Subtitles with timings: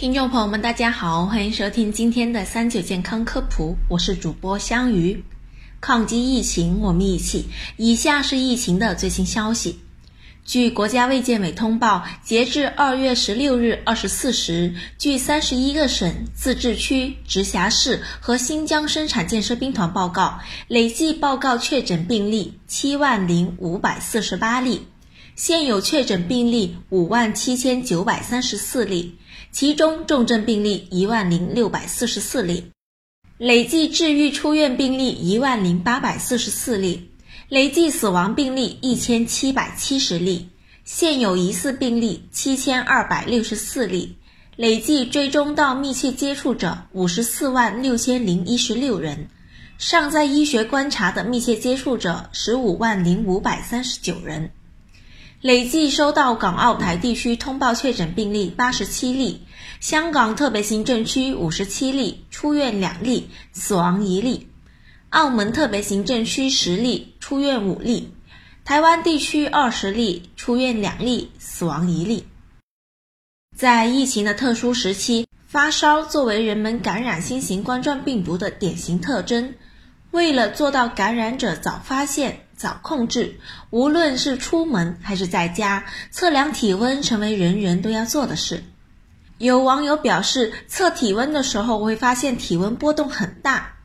[0.00, 5.22] 听众朋友们，大家好，欢迎收听今天的三九健康科普，我是主播香鱼。
[5.78, 7.50] 抗击疫情，我们一起。
[7.76, 9.78] 以下是疫情的最新消息。
[10.42, 24.86] 据国家卫健委通报，截至二月十六日二十四时，据三十一个省、自治区、直辖市和新疆生产建设兵团报告，累计报告确诊病例七万零五百四十八例，
[25.36, 29.16] 现有确诊病例五万七千九百三十四例。
[29.52, 32.70] 其中重症病例一万零六百四十四例，
[33.36, 37.10] 累计治愈出院病例一万零八百四十四例，
[37.48, 40.50] 累计死亡病例一千七百七十例，
[40.84, 44.16] 现有疑似病例七千二百六十四例，
[44.54, 49.28] 累计追踪到密切接触者五十四万六千零一十六人，
[49.78, 54.52] 尚在医学观察的密切接触者十五万零五百三十九人。
[55.40, 59.40] 累计收到港澳台地区通报确诊病例八十七例，
[59.80, 64.48] 香港特别行政区五十七例，出院两例，死亡一例；
[65.08, 68.12] 澳门特别行政区十例，出院五例；
[68.66, 72.26] 台湾地区二十例，出院两例，死亡一例。
[73.56, 79.54] 在疫情的特殊时期，发烧作为人们感染新型冠状病毒的典型特征，
[80.10, 82.46] 为了做到感染者早发现。
[82.60, 88.62] 早控制，无论是出门还是在家，测量体温成为人人都要做的事。
[89.38, 93.76] 有网友表示，测体温的时候会发现体温波动很大。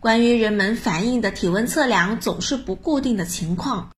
[0.00, 3.88] 关于人们反映的体温测量总是不固定的情况，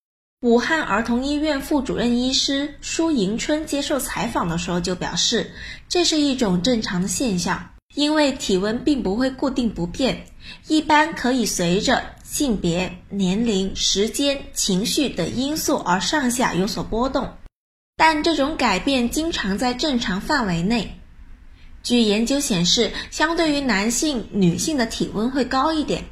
[0.43, 5.51] 武汉儿童医院副主任医师舒迎春接受采访的时候就表示，
[5.89, 10.27] 这是一种正常的现象，因为体温并不会固定不变，
[10.69, 12.05] 一般可以随着。
[12.33, 17.35] 性别、年龄、时间、情绪等因素而上下有所波动，
[17.95, 20.99] 但这种改变经常在正常范围内。
[21.83, 26.05] 据研究显示，相对于男性，女性的体温会高一点。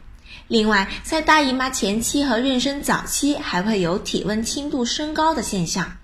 [0.47, 5.97] 另外，在大姨妈前期和妊娠早期还会有体温轻度升高的现象，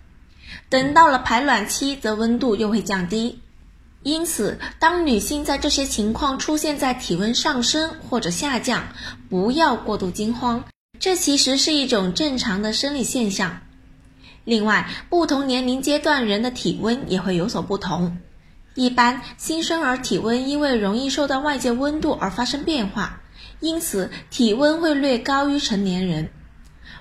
[0.70, 3.42] 等到了排卵期，则温度又会降低。
[4.06, 8.86] 因此，当女性在这些情况出现在体温上升或者下降，
[9.28, 10.64] 不要过度惊慌，
[11.00, 13.58] 这其实是一种正常的生理现象。
[14.44, 18.16] 另外，不同年龄阶段人的体温也会有所不同。
[18.76, 23.20] 一般新生儿体温因为容易受到外界温度而发生变化，
[23.58, 26.26] 因此体温会略高于成年人；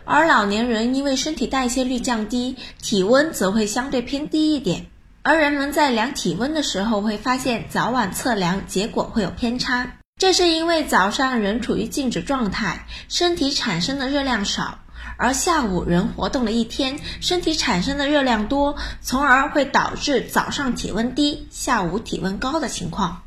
[0.05, 4.87] 而老年人因为身体代谢率降低，体温则会相对偏低一点。
[5.27, 14.77] 而人们在量体温的时候，会发现早晚测量结果会有偏差，这是因为早上人处于静止状态，身体产生的热量少，
[15.17, 23.23] 而下午人活动了一天，身体产生的热量多，从而会导致早上体温低，下午体温高的情况。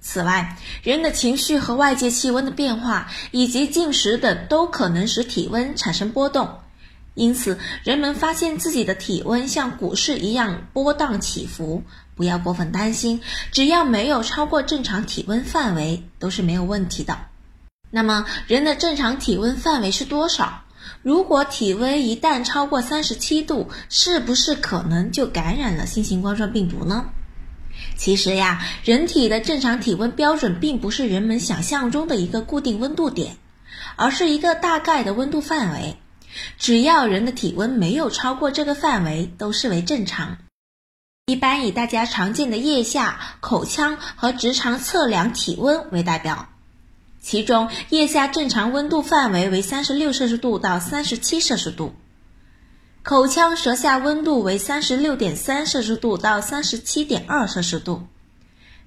[0.00, 6.60] 此外，人的情绪和外界气温的变化，以及进食等，都可能使体温产生波动。
[7.14, 11.84] 因此，人们发现自己的体温像股市一样波荡起伏，
[12.16, 13.20] 不要过分担心，
[13.52, 17.16] 只要没有超过正常体温范围，都是没有问题的。
[17.90, 20.62] 那么，人的正常体温范围是多少？
[21.02, 27.06] 如果体温一旦超过三十七度，是不是可能就感染了新型冠状病毒呢？
[27.96, 33.36] 其实呀，人体的正常体温标准并不是人们想象中的一个固定温度点，
[33.94, 35.96] 而是一个大概的温度范围。
[36.58, 40.38] 只要人的体温没有超过这个范围，都视为正常。
[41.26, 46.48] 一般以大家常见的腋下、口腔和直肠测量体温为代表。
[47.22, 51.94] 其中，腋下正常温度范围为三十六摄氏度到三十七摄氏度，
[53.02, 58.02] 口腔、舌下温度为三十六点三摄氏度到三十七点二摄氏度，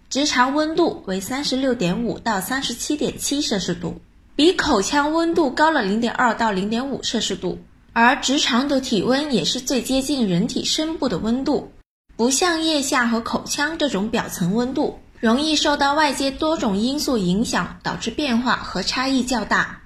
[0.07, 4.00] 直肠温度为三十六点五到三十七点七摄氏度。
[4.38, 7.58] 比口腔温度高了零点二到零点五摄氏度，
[7.92, 11.72] 而直肠的体温也是最接近人体深部的温度，
[12.16, 19.81] 不像腋下和口腔这种表层温度，容易受到外界多种因素影响，导致变化和差异较大。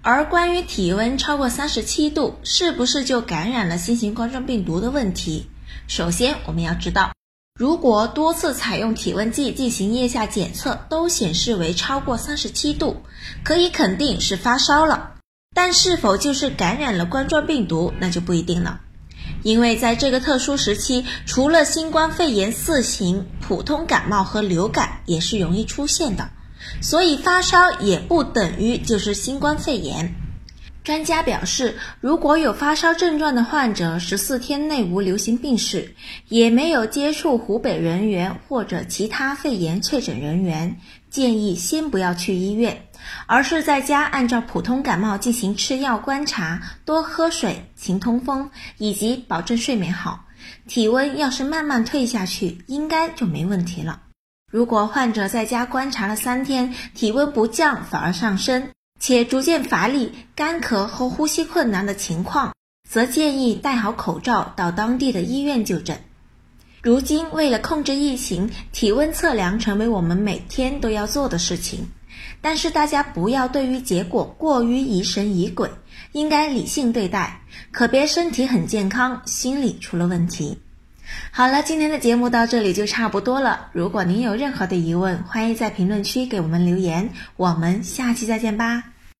[0.00, 5.44] 而关于体温超过三十七度是不是就感染了新型冠状病毒的问题，
[5.86, 7.17] 首先我们要知道。
[7.58, 13.02] 如果多次采用体温计进行腋下检测都显示为超过三十七度，
[13.42, 15.14] 可以肯定是发烧了。
[15.56, 18.80] 但是否就是感染了冠状病毒，那就不一定了。
[19.42, 26.30] 因为在这个特殊时期，除了新冠肺炎四型，普通感冒和流感也是容易出现的，
[26.80, 30.14] 所以发烧也不等于就是新冠肺炎。
[30.88, 35.94] 专家表示，如果有发烧症状的患者十四天内无流行病史，
[36.28, 40.80] 也没有接触湖北人员或者其他肺炎确诊人员，
[41.10, 42.84] 建议先不要去医院，
[43.26, 48.48] 而是在家按照普通感冒进行吃药观察，多喝水、勤通风，
[48.78, 50.24] 以及保证睡眠好。
[50.66, 54.00] 体温要是慢慢退下去，应该就没问题了。
[54.50, 58.70] 如果患者在家观察了三天，体温不降反而上升。
[58.98, 62.52] 且逐渐乏力、干咳和呼吸困难的情况，
[62.88, 66.00] 则建议戴好口罩到当地的医院就诊。
[66.82, 71.88] 如今，为了控制疫情，体温测量成为我们每天都要做的事情。
[72.40, 75.70] 但是，大家不要对于结果过于疑神疑鬼，
[76.12, 77.42] 应该理性对待，
[77.72, 80.58] 可别身体很健康，心理出了问题。
[81.30, 83.68] 好了，今天的节目到这里就差不多了。
[83.72, 87.10] 如果您有任何的疑问，欢迎在评论区给我们留言。
[87.36, 88.84] 我们下期再见吧。